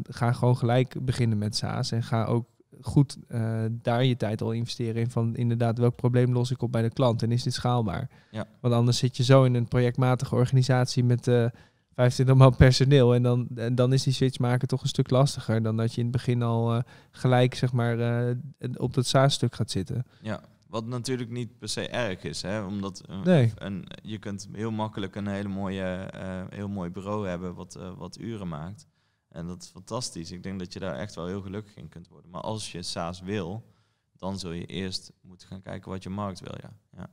[0.03, 2.47] ga gewoon gelijk beginnen met SaaS en ga ook
[2.87, 6.73] goed uh, daar je tijd al investeren in van inderdaad welk probleem los ik op
[6.73, 8.11] bij de klant en is dit schaalbaar?
[8.31, 8.47] Ja.
[8.61, 11.47] Want anders zit je zo in een projectmatige organisatie met uh,
[11.95, 15.63] 25 man personeel en dan, en dan is die switch maken toch een stuk lastiger
[15.63, 17.97] dan dat je in het begin al uh, gelijk zeg maar
[18.77, 20.05] op dat SaaS-stuk gaat zitten.
[20.21, 22.63] Ja, Wat natuurlijk niet per se erg is, hè?
[22.63, 23.53] omdat eh, Nee.
[23.55, 27.91] een, je kunt heel makkelijk een hele mooie, eh, heel mooi bureau hebben wat, eh,
[27.97, 28.87] wat uren maakt.
[29.35, 30.31] En dat is fantastisch.
[30.31, 32.31] Ik denk dat je daar echt wel heel gelukkig in kunt worden.
[32.31, 33.65] Maar als je SaaS wil,
[34.17, 36.55] dan zul je eerst moeten gaan kijken wat je markt wil.
[36.63, 36.73] Ja.
[36.97, 37.09] Ja.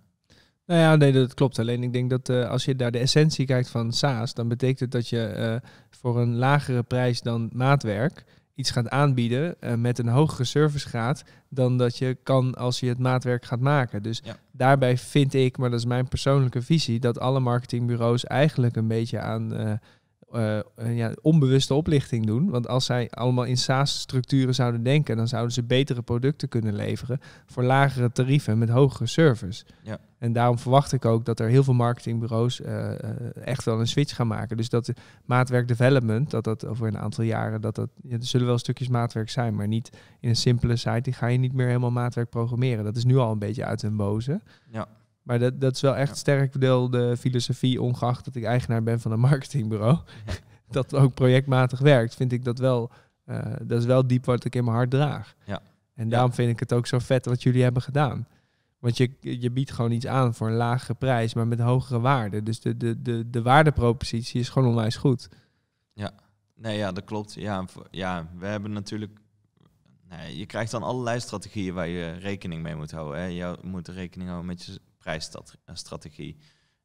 [0.66, 1.60] Nou ja, nee, dat klopt.
[1.60, 4.80] Alleen ik denk dat eh, als je naar de essentie kijkt van SaaS, dan betekent
[4.80, 5.56] het dat je eh,
[5.90, 8.24] voor een lagere prijs dan maatwerk
[8.56, 13.00] iets gaat aanbieden eh, met een hogere servicegraad dan dat je kan als je het
[13.00, 14.04] maatwerk gaat maken.
[14.04, 14.38] Dus Ja.
[14.52, 19.20] daarbij vind ik, maar dat is mijn persoonlijke visie, dat alle marketingbureaus eigenlijk een beetje
[19.20, 19.80] aan
[20.34, 22.50] eh, ja, onbewuste oplichting doen.
[22.50, 27.20] Want als zij allemaal in SaaS-structuren zouden denken, dan zouden ze betere producten kunnen leveren
[27.46, 29.66] voor lagere tarieven met hogere service.
[29.84, 30.00] Ja.
[30.18, 32.92] En daarom verwacht ik ook dat er heel veel marketingbureaus eh,
[33.46, 34.58] echt wel een switch gaan maken.
[34.58, 38.26] Dus dat de maatwerk development, dat dat over een aantal jaren, dat dat, ja, er
[38.26, 39.90] zullen wel stukjes maatwerk zijn, maar niet
[40.20, 42.84] in een simpele site, die ga je niet meer helemaal maatwerk programmeren.
[42.84, 44.42] Dat is nu al een beetje uit hun boze.
[44.72, 44.88] Ja.
[45.24, 46.16] Maar dat, dat is wel echt Ja.
[46.16, 49.98] sterk deel de filosofie, ongeacht dat ik eigenaar ben van een marketingbureau.
[50.26, 50.34] Ja.
[50.72, 52.92] dat ook projectmatig werkt, vind ik dat wel,
[53.26, 55.36] eh, dat is wel diep wat ik in mijn hart draag.
[55.46, 55.62] Ja.
[55.94, 58.28] En daarom vind ik het ook zo vet wat jullie hebben gedaan.
[58.80, 62.44] Want je, je biedt gewoon iets aan voor een lagere prijs, maar met hogere waarde.
[62.44, 65.30] Dus de, de, de, de waardepropositie is gewoon onwijs goed.
[66.56, 67.34] Nee, ja, dat klopt.
[67.34, 69.20] Ja, voor- ja we hebben natuurlijk...
[70.10, 73.20] Nee, je krijgt dan allerlei strategieën waar je rekening mee moet houden.
[73.22, 73.26] Hè.
[73.26, 76.38] Je moet rekening houden met je prijsstrategie.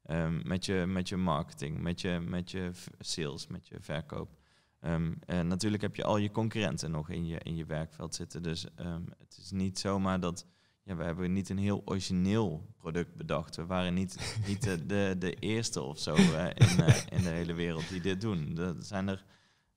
[0.03, 4.37] ehm, met, je, met je marketing, met je, met je sales, met je verkoop.
[4.79, 8.43] Ehm, en natuurlijk heb je al je concurrenten nog in je, in je werkveld zitten.
[8.43, 10.45] Dus ehm, het is niet zomaar dat...
[10.83, 13.55] Ja, we hebben niet een heel origineel product bedacht.
[13.55, 17.29] We waren niet, niet de, de, de eerste of zo eh, in, eh, in de
[17.29, 18.57] hele wereld die dit doen.
[18.57, 19.25] Er zijn er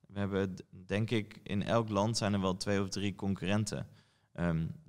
[0.07, 3.87] we hebben, denk ik, in elk land zijn er wel twee of drie concurrenten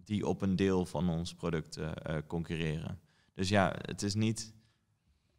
[0.05, 3.01] die op een deel van ons product eh, eh, concurreren.
[3.35, 4.55] Dus ja, het is, niet,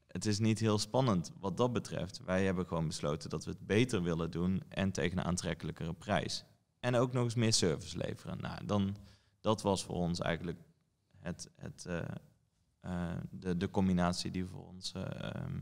[0.07, 2.21] het is niet heel spannend wat dat betreft.
[2.25, 6.45] Wij hebben gewoon besloten dat we het beter willen doen en tegen een aantrekkelijkere prijs.
[6.79, 8.37] En ook nog eens meer service leveren.
[8.41, 8.95] Nou, dan,
[9.41, 10.59] dat was voor ons eigenlijk
[11.19, 12.01] het, het, eh,
[12.79, 15.61] eh, de, de combinatie die voor ons eh, ehm,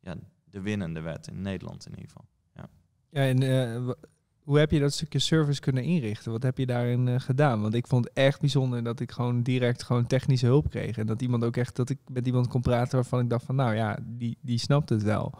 [0.00, 2.26] ja, de winnende werd in Nederland in ieder geval.
[2.54, 2.68] Ja,
[3.10, 3.96] en eh, wa-
[4.42, 6.32] hoe heb je dat stukje service kunnen inrichten?
[6.32, 7.60] Wat heb je daarin eh, gedaan?
[7.60, 10.96] Want ik vond het echt bijzonder dat ik gewoon direct gewoon technische hulp kreeg.
[10.98, 13.54] En dat iemand ook echt, dat ik met iemand kon praten waarvan ik dacht van,
[13.54, 15.34] nou ja, die, die snapt het wel.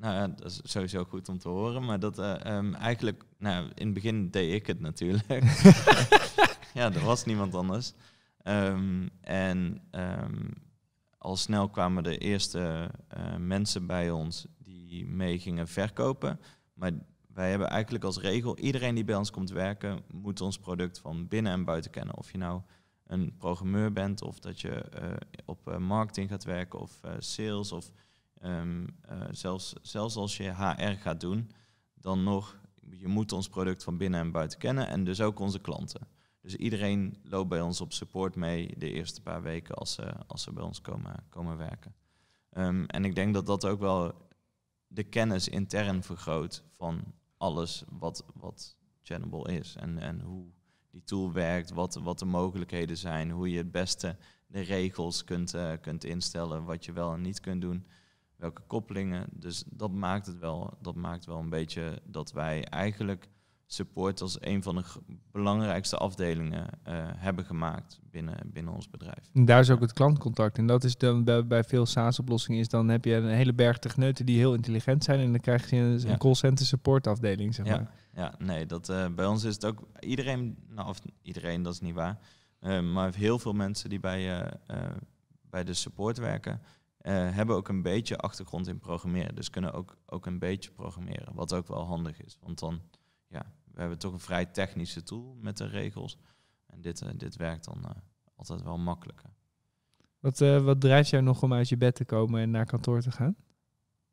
[0.00, 1.84] Nou ja, dat is sowieso goed om te horen.
[1.84, 5.26] Maar dat eh, ehm, eigenlijk, nou, in het begin deed ik het natuurlijk.
[6.74, 7.92] ja, er was niemand anders.
[8.42, 10.48] Ehm, en ehm,
[11.18, 16.40] al snel kwamen de eerste eh, mensen bij ons die mee gingen verkopen.
[16.74, 16.92] Maar
[17.38, 21.28] wij hebben eigenlijk als regel, iedereen die bij ons komt werken, moet ons product van
[21.28, 22.16] binnen en buiten kennen.
[22.16, 22.62] Of je nou
[23.06, 27.72] een programmeur bent, of dat je eh, op eh, marketing gaat werken, of eh, sales,
[27.72, 27.90] of
[28.40, 31.50] Ehm, eh, zelfs, zelfs als je HR gaat doen,
[31.94, 35.60] dan nog, je moet ons product van binnen en buiten kennen en dus ook onze
[35.60, 36.08] klanten.
[36.40, 40.42] Dus iedereen loopt bij ons op support mee de eerste paar weken als ze, als
[40.42, 41.94] ze bij ons komen, komen werken.
[42.50, 44.28] Ehm, en ik denk dat dat ook wel
[44.86, 47.04] de kennis intern vergroot van
[47.38, 49.76] alles wat, wat Channable is.
[49.76, 50.46] En, en hoe
[50.90, 55.54] die tool werkt, wat, wat de mogelijkheden zijn, hoe je het beste de regels kunt,
[55.54, 57.86] eh, kunt instellen, wat je wel en niet kunt doen
[58.38, 59.26] welke koppelingen.
[59.32, 63.28] Dus dat maakt het wel, dat maakt wel een beetje dat wij eigenlijk
[63.70, 64.84] support als een van de
[65.32, 69.30] belangrijkste afdelingen eh, hebben gemaakt binnen, binnen ons bedrijf.
[69.32, 70.58] En daar is ook het klantcontact.
[70.58, 73.78] En dat is dan bij, bij veel SaaS-oplossingen is dan heb je een hele berg
[73.78, 75.20] techneuten die heel intelligent zijn.
[75.20, 76.16] En dan krijg je een, Ja.
[76.16, 77.80] callcenter support afdeling, zeg maar.
[77.80, 77.90] Ja,
[78.22, 81.80] ja, nee, dat, eh, bij ons is het ook iedereen, nou of iedereen, dat is
[81.80, 82.18] niet waar,
[82.58, 84.52] eh, maar heel veel mensen die bij,
[85.50, 86.60] bij de support werken,
[87.08, 89.34] hebben ook een beetje achtergrond in programmeren.
[89.34, 92.38] Dus kunnen ook, ook een beetje programmeren, wat ook wel handig is.
[92.40, 92.80] Want dan,
[93.28, 93.42] ja,
[93.78, 96.18] we hebben toch een vrij technische tool met de regels.
[96.66, 97.90] En dit, eh, dit werkt dan eh,
[98.34, 99.30] altijd wel makkelijker.
[100.20, 103.00] Wat, eh, wat drijft jou nog om uit je bed te komen en naar kantoor
[103.00, 103.36] te gaan?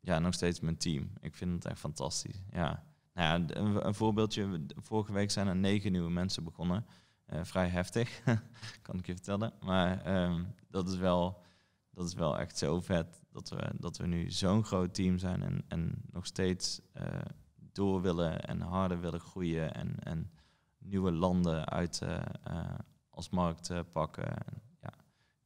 [0.00, 1.10] Ja, nog steeds mijn team.
[1.20, 2.42] Ik vind het echt fantastisch.
[2.50, 2.84] Ja.
[3.14, 4.66] Nou ja, een, een voorbeeldje.
[4.76, 6.86] Vorige week zijn er negen nieuwe mensen begonnen.
[7.26, 8.22] Vrij heftig,
[8.82, 9.52] kan ik je vertellen.
[9.60, 11.42] Maar ehm, dat, is wel,
[11.90, 15.42] dat is wel echt zo vet dat we, dat we nu zo'n groot team zijn
[15.42, 16.80] en, en nog steeds
[17.76, 20.30] door willen en harder willen groeien en, en
[20.78, 22.78] nieuwe landen uit eh, eh,
[23.10, 24.28] als markt eh, pakken.
[24.28, 24.92] En ja,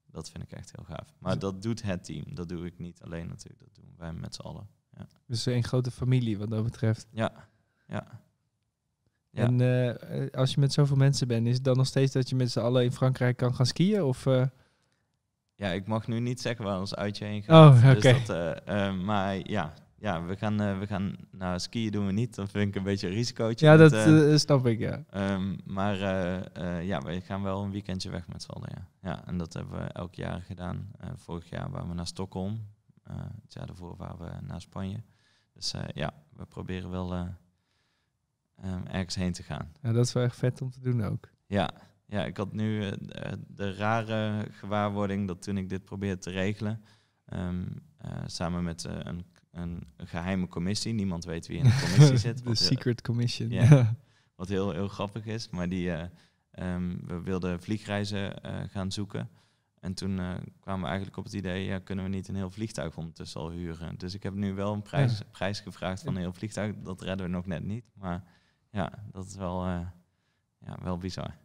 [0.07, 1.15] dat vind ik echt heel gaaf.
[1.19, 2.35] Maar dat doet het team.
[2.35, 3.61] Dat doe ik niet alleen natuurlijk.
[3.61, 4.69] Dat doen wij met z'n allen.
[5.27, 7.07] Dus een grote familie wat dat betreft.
[7.11, 7.49] Ja,
[7.87, 8.21] ja.
[9.31, 9.47] Ja.
[9.47, 12.51] En als je met zoveel mensen bent, is het dan nog steeds dat je met
[12.51, 14.03] z'n allen in Frankrijk kan gaan skiën?
[14.03, 14.25] Of,
[15.55, 17.75] Ja, ik mag nu niet zeggen waar ons uitje heen gaat.
[17.75, 18.93] Oh, Dus oké.
[18.93, 21.17] maar ja, ja we, gaan, eh, we gaan...
[21.31, 22.35] Nou, skiën doen we niet.
[22.35, 23.67] Dat vind ik een beetje een risicootje.
[23.67, 25.05] Ja, dat eh, eh, snap ik, ja.
[25.11, 25.97] Ehm, maar
[26.85, 28.89] ja, we gaan wel een weekendje weg met z'n allen, ja.
[29.11, 29.27] ja.
[29.27, 30.91] En dat hebben we elk jaar gedaan.
[31.17, 32.67] Vorig jaar waren we naar Stockholm.
[33.43, 35.03] Het jaar daarvoor waren we naar Spanje.
[35.53, 37.27] Dus ja, we proberen wel eh,
[38.57, 39.73] ehm, ergens heen te gaan.
[39.83, 39.93] ja.
[39.93, 41.29] Dat is wel echt vet om te doen ook.
[41.47, 41.71] Ja,
[42.07, 42.91] ja ik had nu
[43.49, 46.85] de- rare gewaarwording dat toen ik dit probeerde te regelen,
[47.25, 52.37] ehm, eh, samen met een, een geheime commissie, niemand weet wie in de commissie zit.
[52.39, 53.51] De heel- Secret Commission.
[53.51, 53.95] Ja.
[54.37, 55.49] Wat heel, heel grappig is.
[55.51, 56.05] Maar die, eh,
[56.51, 59.29] ehm, we wilden vliegreizen eh, gaan zoeken.
[59.81, 62.51] En toen eh, kwamen we eigenlijk op het idee, ja, kunnen we niet een heel
[62.51, 63.99] vliegtuig ondertussen al huren?
[63.99, 65.25] Dus ik heb nu wel een prijs, Ja.
[65.31, 66.75] prijs gevraagd van een heel vliegtuig.
[66.83, 67.85] Dat redden we nog net niet.
[67.95, 68.25] Maar
[68.71, 71.37] ja, dat is wel, ja, wel bizar.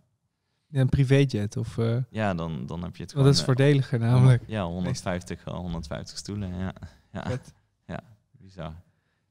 [0.71, 1.77] Een privéjet of...
[2.09, 3.25] Ja, dan, dan heb je het gewoon...
[3.27, 4.43] dat is voordeliger namelijk.
[4.47, 6.55] Ja, 150, eh, 150 stoelen.
[6.57, 6.73] Ja,
[7.11, 7.27] ja.
[7.27, 7.53] Vet.
[8.45, 8.83] Ja bizar.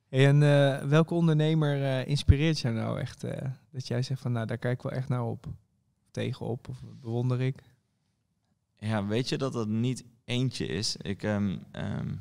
[0.09, 3.25] Hey, en eh, welke ondernemer eh, inspireert jou nou echt?
[3.25, 5.47] eh, dat jij zegt van, nou, daar kijk ik wel echt naar op.
[6.11, 7.63] Tegenop, of bewonder ik.
[8.77, 10.97] Ja, weet je dat het niet eentje is?
[10.97, 12.15] Ik, ehm, ehm,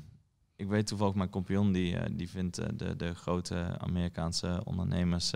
[0.55, 5.31] ik weet toevallig, mijn compagnon die, die vindt de, de grote Amerikaanse ondernemers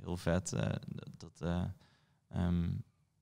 [0.00, 0.50] heel vet.
[0.86, 1.64] dat, dat, eh,
[2.28, 2.68] ehm,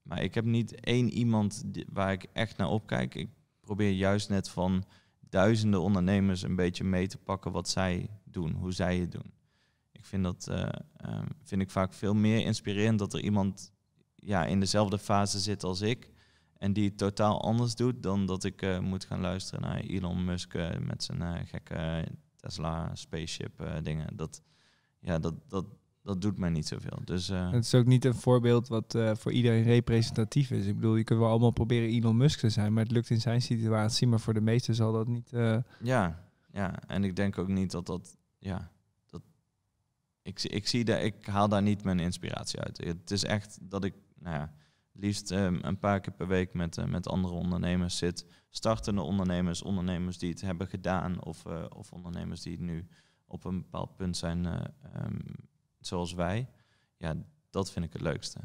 [0.02, 3.14] maar ik heb niet één iemand waar ik echt naar opkijk.
[3.14, 3.28] Ik
[3.60, 4.84] probeer juist net van
[5.28, 9.32] duizenden ondernemers een beetje mee te pakken wat zij doen, hoe zij het doen.
[9.92, 13.72] Ik vind dat eh, ehm, vind ik vaak veel meer inspirerend dat er iemand
[14.14, 16.10] ja, in dezelfde fase zit als ik.
[16.56, 20.24] En die het totaal anders doet dan dat ik eh, moet gaan luisteren naar Elon
[20.24, 24.16] Musk eh, met zijn gekke Tesla spaceship dingen.
[24.16, 24.42] Dat,
[25.00, 25.64] ja, dat, dat,
[26.08, 26.98] dat doet mij niet zoveel.
[27.04, 30.66] Dus eh, Het is ook niet een voorbeeld wat eh, voor iedereen representatief is.
[30.66, 33.20] Ik bedoel, je kunt wel allemaal proberen Elon Musk te zijn, maar het lukt in
[33.20, 34.06] zijn situatie.
[34.06, 35.32] Maar voor de meesten zal dat niet...
[35.32, 38.70] eh, ja, ja, en ik denk ook niet dat dat, ja,
[39.06, 39.22] dat
[40.22, 42.84] ik, zie- ik zie daar, ik haal daar niet mijn inspiratie uit.
[42.84, 44.52] Het is echt dat ik, nou ja,
[44.92, 48.26] liefst ehm, een paar keer per week met, met andere ondernemers zit.
[48.50, 51.44] Startende ondernemers, ondernemers die het hebben gedaan of,
[51.76, 52.86] of ondernemers die nu
[53.26, 54.60] op een bepaald punt zijn eh,
[54.94, 55.18] ehm,
[55.88, 56.48] zoals wij.
[56.96, 57.14] Ja,
[57.50, 58.38] dat vind ik het leukste.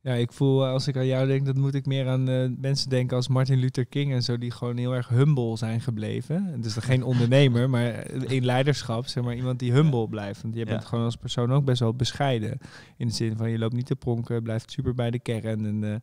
[0.00, 2.48] Ja, ik voel eh, als ik aan jou denk, dat moet ik meer aan eh,
[2.58, 6.60] mensen denken als Martin Luther King en zo, die gewoon heel erg humble zijn gebleven.
[6.60, 10.42] Dus geen ondernemer, maar in leiderschap, zeg maar iemand die humble blijft.
[10.42, 10.66] Want je Ja.
[10.66, 12.58] bent gewoon als persoon ook best wel bescheiden.
[12.96, 15.66] In de zin van je loopt niet te pronken, blijft super bij de kern.
[15.66, 15.96] En eh,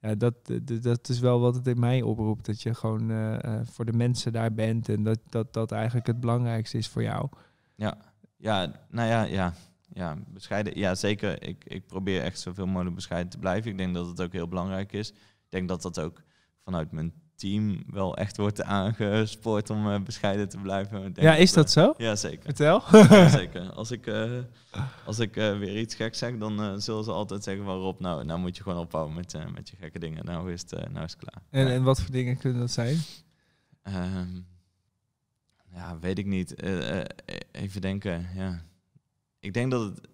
[0.00, 2.46] ja, dat, eh, dat is wel wat het in mij oproept.
[2.46, 6.06] Dat je gewoon eh, eh, voor de mensen daar bent en dat, dat dat eigenlijk
[6.06, 7.28] het belangrijkste is voor jou.
[7.74, 7.98] Ja,
[8.36, 9.54] ja nou ja, ja,
[9.92, 10.78] ja, bescheiden.
[10.78, 11.42] Ja, zeker.
[11.42, 13.70] Ik, ik probeer echt zoveel mogelijk bescheiden te blijven.
[13.70, 15.10] Ik denk dat het ook heel belangrijk is.
[15.10, 15.16] Ik
[15.48, 16.22] denk dat dat ook
[16.64, 21.00] vanuit mijn team wel echt wordt aangespoord om eh, bescheiden te blijven.
[21.00, 21.94] Denk Ja, is dat zo?
[21.96, 22.42] Ja, zeker.
[22.44, 22.82] Vertel.
[22.92, 23.72] Ja, zeker.
[23.72, 24.30] Als ik, eh,
[25.06, 28.00] als ik eh, weer iets geks zeg, dan zullen ze altijd zeggen waarop.
[28.00, 30.24] Nou, nou moet je gewoon ophouden met, met je gekke dingen.
[30.24, 31.42] Nou is het, nou is het klaar.
[31.50, 31.72] En, Ja.
[31.72, 32.98] en wat voor dingen kunnen dat zijn?
[33.82, 34.40] Ehm,
[35.76, 36.54] ja, weet ik niet.
[36.54, 37.06] Eh, eh,
[37.50, 38.62] even denken, ja.
[39.38, 40.08] Ik denk dat het...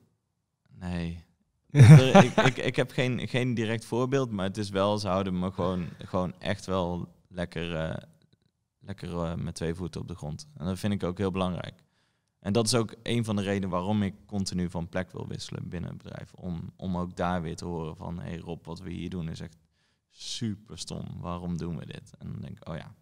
[0.78, 1.24] Nee.
[1.72, 5.38] Er- ik, ik, ik heb geen, geen direct voorbeeld, maar het is wel, ze houden
[5.38, 8.02] me gewoon, gewoon echt wel lekker, eh,
[8.80, 10.46] lekker eh, met twee voeten op de grond.
[10.56, 11.82] En dat vind ik ook heel belangrijk.
[12.38, 15.68] En dat is ook een van de redenen waarom ik continu van plek wil wisselen
[15.68, 16.32] binnen het bedrijf.
[16.32, 19.28] Om, om ook daar weer te horen van, hé hey Rob, wat we hier doen
[19.28, 19.56] is echt
[20.10, 21.04] super stom.
[21.20, 22.12] Waarom doen we dit?
[22.18, 22.94] En dan denk ik, oh ja,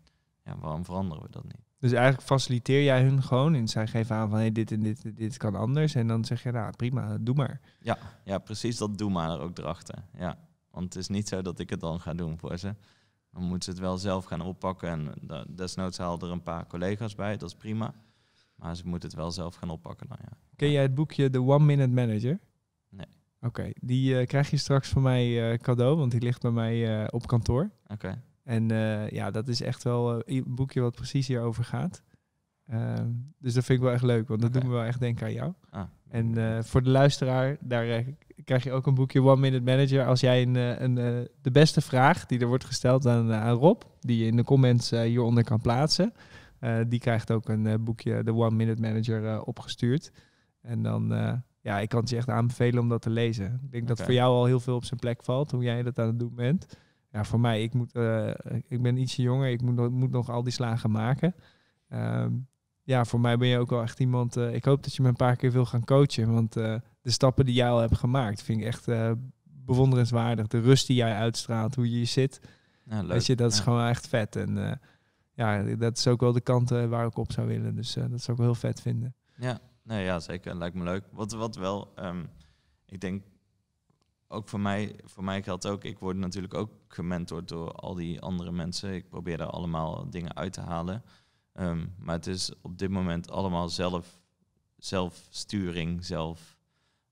[0.44, 1.69] ja waarom veranderen we dat niet?
[1.80, 5.16] Dus eigenlijk faciliteer jij hun gewoon en zij geven aan van hey, dit en dit,
[5.16, 5.94] dit kan anders.
[5.94, 7.60] En dan zeg je, nou prima, doe maar.
[8.24, 10.04] Ja, precies dat doe maar er ook erachter.
[10.18, 10.38] Ja.
[10.70, 12.74] Want het is niet zo dat ik het dan ga doen voor ze.
[13.30, 14.88] Dan moeten ze het wel zelf gaan oppakken.
[14.88, 17.94] En da- desnoods haal er een paar collega's bij, dat is prima.
[18.54, 20.36] Maar ze moeten het wel zelf gaan oppakken dan, ja.
[20.56, 22.38] Ken jij het boekje The One Minute Manager?
[22.88, 23.06] Nee.
[23.40, 27.02] Oké, die eh, krijg je straks van mij eh, cadeau, want die ligt bij mij
[27.02, 27.70] eh, op kantoor.
[27.86, 28.22] Oké.
[28.50, 32.02] En eh, ja, dat is echt wel eh, een boekje wat precies hierover gaat.
[32.66, 33.08] Ehm,
[33.38, 34.58] dus dat vind ik wel echt leuk, want dat Oké.
[34.58, 35.52] doet me wel echt denken aan jou.
[35.70, 35.82] Ah.
[36.08, 38.06] En eh, voor de luisteraar, daar eh,
[38.44, 40.06] krijg je ook een boekje One Minute Manager.
[40.06, 43.42] Als jij een, eh, een, eh, de beste vraag die er wordt gesteld aan, eh,
[43.42, 46.12] aan Rob, die je in de comments eh, hieronder kan plaatsen,
[46.58, 50.12] eh, die krijgt ook een eh, boekje, de One Minute Manager, eh, opgestuurd.
[50.62, 53.60] En dan, eh, ja, ik kan het je echt aanbevelen om dat te lezen.
[53.64, 55.98] Ik denk dat voor jou al heel veel op zijn plek valt, hoe jij dat
[55.98, 56.66] aan het doen bent.
[57.12, 58.28] Ja, voor mij, ik, moet, eh,
[58.68, 61.34] ik ben ietsje jonger, ik moet, nog- moet nog al die slagen maken.
[61.88, 62.32] Ehm,
[62.82, 64.36] ja, voor mij ben je ook wel echt iemand.
[64.36, 66.32] eh, ik hoop dat je me een paar keer wil gaan coachen.
[66.32, 68.86] Want eh, de stappen die jij al hebt gemaakt, vind ik echt
[69.44, 70.46] bewonderenswaardig.
[70.46, 72.40] De rust die jij uitstraalt, hoe je hier zit.
[72.84, 73.10] Ja, leuk.
[73.10, 73.62] Weet je, dat is Ja.
[73.64, 74.36] gewoon echt vet.
[74.36, 74.80] En
[75.34, 77.74] ja, dat is ook wel de kant waar ik op zou willen.
[77.74, 79.14] Dus dat zou ik wel heel vet vinden.
[79.36, 80.56] Ja, nee, ja, zeker.
[80.56, 81.04] Lijkt me leuk.
[81.12, 82.24] Wat, wat wel, ehm,
[82.86, 83.22] ik denk,
[84.32, 88.20] ook voor mij, voor mij geldt ook, ik word natuurlijk ook gementord door al die
[88.20, 88.94] andere mensen.
[88.94, 91.02] Ik probeer daar allemaal dingen uit te halen.
[91.52, 94.20] Ehm, maar het is op dit moment allemaal zelf,
[94.76, 96.58] zelfsturing, zelf,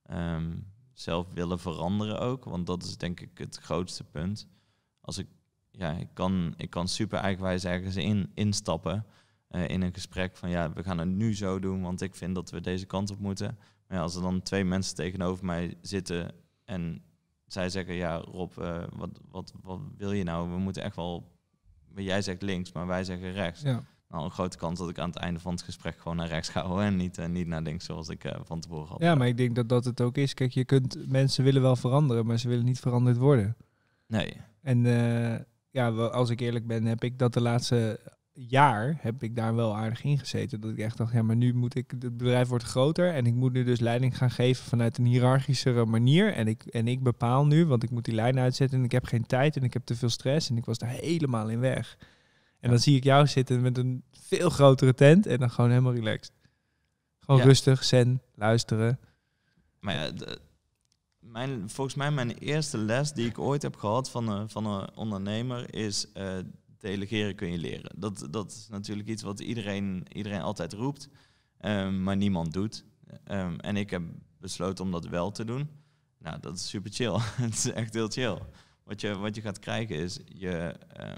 [0.02, 0.56] ehm,
[0.92, 2.44] zelf willen veranderen ook.
[2.44, 4.48] Want dat is denk ik het grootste punt.
[5.00, 5.26] Als ik,
[5.70, 9.06] ja, ik kan, ik kan super eigenwijs ergens in, instappen
[9.48, 12.34] eh, in een gesprek van ja, we gaan het nu zo doen, want ik vind
[12.34, 13.58] dat we deze kant op moeten.
[13.86, 17.02] Maar ja, als er dan twee mensen tegenover mij zitten en
[17.48, 20.50] zij zeggen ja, Rob, eh, wat, wat, wat wil je nou?
[20.50, 21.32] We moeten echt wel,
[21.94, 23.62] jij zegt links, maar wij zeggen rechts.
[23.62, 23.84] Ja.
[24.08, 26.48] Nou, een grote kans dat ik aan het einde van het gesprek gewoon naar rechts
[26.48, 29.00] ga hoor, en niet, eh, niet naar links zoals ik eh, van tevoren had.
[29.00, 30.34] ja, maar ik denk dat dat het ook is.
[30.34, 33.56] Kijk, je kunt, mensen willen wel veranderen, maar ze willen niet veranderd worden.
[34.06, 34.82] Nee, En
[35.70, 38.00] ja, als ik eerlijk ben, heb ik dat de laatste
[38.46, 40.60] jaar heb ik daar wel aardig in gezeten.
[40.60, 43.34] Dat ik echt dacht, ja, maar nu moet ik, het bedrijf wordt groter en ik
[43.34, 46.32] moet nu dus leiding gaan geven vanuit een hiërarchischere manier.
[46.32, 49.04] En ik, en ik bepaal nu, want ik moet die lijn uitzetten en ik heb
[49.04, 51.96] geen tijd en ik heb te veel stress en ik was daar helemaal in weg.
[52.00, 52.06] En
[52.60, 52.68] Ja.
[52.68, 56.32] dan zie ik jou zitten met een veel grotere tent en dan gewoon helemaal relaxed.
[57.20, 57.46] Gewoon Ja.
[57.46, 58.98] rustig, zen, luisteren.
[59.80, 60.38] Maar ja, de-
[61.18, 64.96] mijn, volgens mij mijn eerste les die ik ooit heb gehad van een, van een
[64.96, 66.38] ondernemer is eh,
[66.78, 67.94] delegeren kun je leren.
[67.96, 71.08] Dat, dat is natuurlijk iets wat iedereen, iedereen altijd roept,
[71.58, 72.84] ehm, maar niemand doet.
[73.24, 74.02] Ehm, en ik heb
[74.38, 75.68] besloten om dat wel te doen.
[76.18, 77.18] Nou, dat is super chill.
[77.46, 78.38] Het is echt heel chill.
[78.84, 81.14] Wat je, wat je gaat krijgen is, je, eh,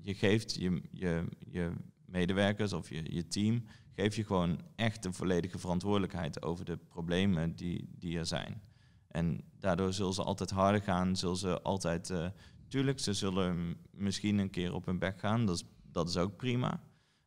[0.00, 1.72] je geeft je, je, je
[2.06, 3.64] medewerkers of je, je team,
[3.94, 8.62] geef je gewoon echt de volledige verantwoordelijkheid over de problemen die, die er zijn.
[9.08, 12.26] En daardoor zullen ze altijd harder gaan, zullen ze altijd, eh,
[12.74, 16.36] tuurlijk, ze zullen misschien een keer op hun bek gaan, dat is, dat is ook
[16.36, 16.80] prima.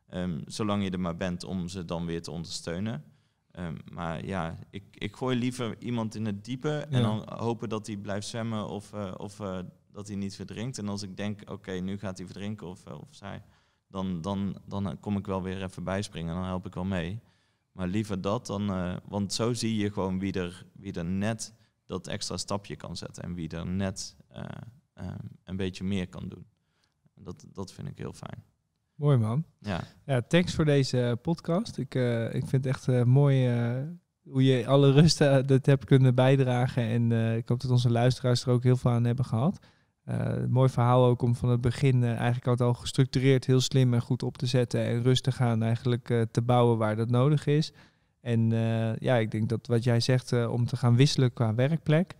[0.08, 3.04] Ehm, zolang je er maar bent om ze dan weer te ondersteunen.
[3.50, 7.86] Ehm, maar ja, ik, ik gooi liever iemand in het diepe en dan hopen dat
[7.86, 9.58] hij blijft zwemmen of, eh, of eh,
[9.92, 10.78] dat hij niet verdrinkt.
[10.78, 13.42] En als ik denk, oké, nu gaat hij verdrinken of, eh, of zij,
[13.86, 17.20] dan, dan, dan kom ik wel weer even bijspringen en dan help ik wel mee.
[17.72, 21.54] Maar liever dat dan, want zo zie je gewoon wie er, wie er net
[21.86, 24.16] dat extra stapje kan zetten en wie er net
[24.98, 26.46] eh, eh, een beetje meer kan doen.
[27.14, 28.44] Dat, dat vind ik heel fijn.
[28.98, 29.44] Mooi man.
[29.58, 31.78] Ja, Ja, thanks voor deze podcast.
[31.78, 33.82] Ik, eh, ik vind het echt eh, mooi eh,
[34.22, 36.82] hoe je alle rust dat hebt kunnen bijdragen.
[36.82, 39.58] En ik hoop dat onze luisteraars er ook heel veel aan hebben gehad.
[40.04, 44.00] Eh, mooi verhaal ook om van het begin eigenlijk al, al gestructureerd, heel slim en
[44.00, 44.84] goed op te zetten.
[44.84, 47.72] En rustig aan eigenlijk te bouwen waar dat nodig is.
[48.20, 48.50] En
[48.98, 52.14] ja, ik denk dat wat jij zegt om te gaan wisselen qua werkplek.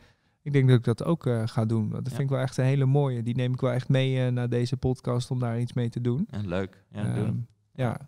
[0.49, 1.91] Ik denk dat ik dat ook eh, ga doen.
[1.91, 2.09] Dat Ja.
[2.11, 3.23] vind ik wel echt een hele mooie.
[3.23, 6.01] Die neem ik wel echt mee eh, naar deze podcast om daar iets mee te
[6.01, 6.27] doen.
[6.31, 6.83] en leuk.
[6.93, 7.47] Ja, doen.
[7.73, 7.99] ja.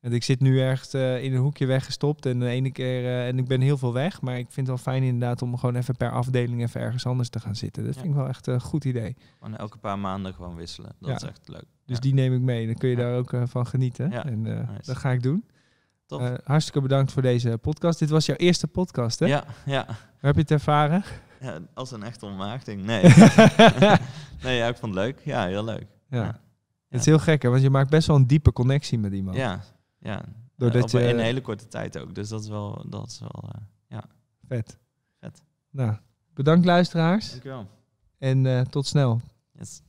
[0.00, 3.38] En ik zit nu echt eh, in een hoekje weggestopt en de ene keer en
[3.38, 5.96] ik ben heel veel weg, maar ik vind het wel fijn inderdaad om gewoon even
[5.96, 7.84] per afdeling even ergens anders te gaan zitten.
[7.84, 8.00] Dat Ja.
[8.00, 9.16] vind ik wel echt een goed idee.
[9.38, 10.92] Gewoon elke paar maanden gewoon wisselen.
[11.00, 11.64] Dat is echt leuk.
[11.86, 12.66] Dus die neem ik mee.
[12.66, 14.12] Dan kun je daar ook van genieten.
[14.12, 14.66] En Nice.
[14.82, 15.44] dat ga ik doen.
[16.44, 17.98] Hartstikke bedankt voor deze podcast.
[17.98, 19.26] Dit was jouw eerste podcast, hè?
[19.26, 19.84] Ja, ja.
[19.86, 21.02] Hoe heb je het ervaren?
[21.46, 22.82] ja, als een echte ontmaagding.
[22.84, 23.02] Nee.
[24.42, 25.20] nee, ja, ik vond het leuk.
[25.24, 25.86] Ja, heel leuk.
[26.08, 26.22] ja.
[26.24, 26.40] Ja.
[26.88, 27.48] Het is heel gek, hè?
[27.48, 29.36] Want je maakt best wel een diepe connectie met iemand.
[29.36, 29.60] Ja,
[29.98, 30.22] ja.
[30.56, 32.14] Doordat je- in een hele korte tijd ook.
[32.14, 33.50] Dus dat is wel, dat is wel
[33.88, 33.98] eh,
[34.48, 34.78] Vet.
[35.20, 35.42] Vet.
[35.70, 35.96] Nou,
[36.34, 37.66] bedankt luisteraars Dankjewel.
[38.18, 39.20] en eh, tot snel.
[39.52, 39.82] Yes.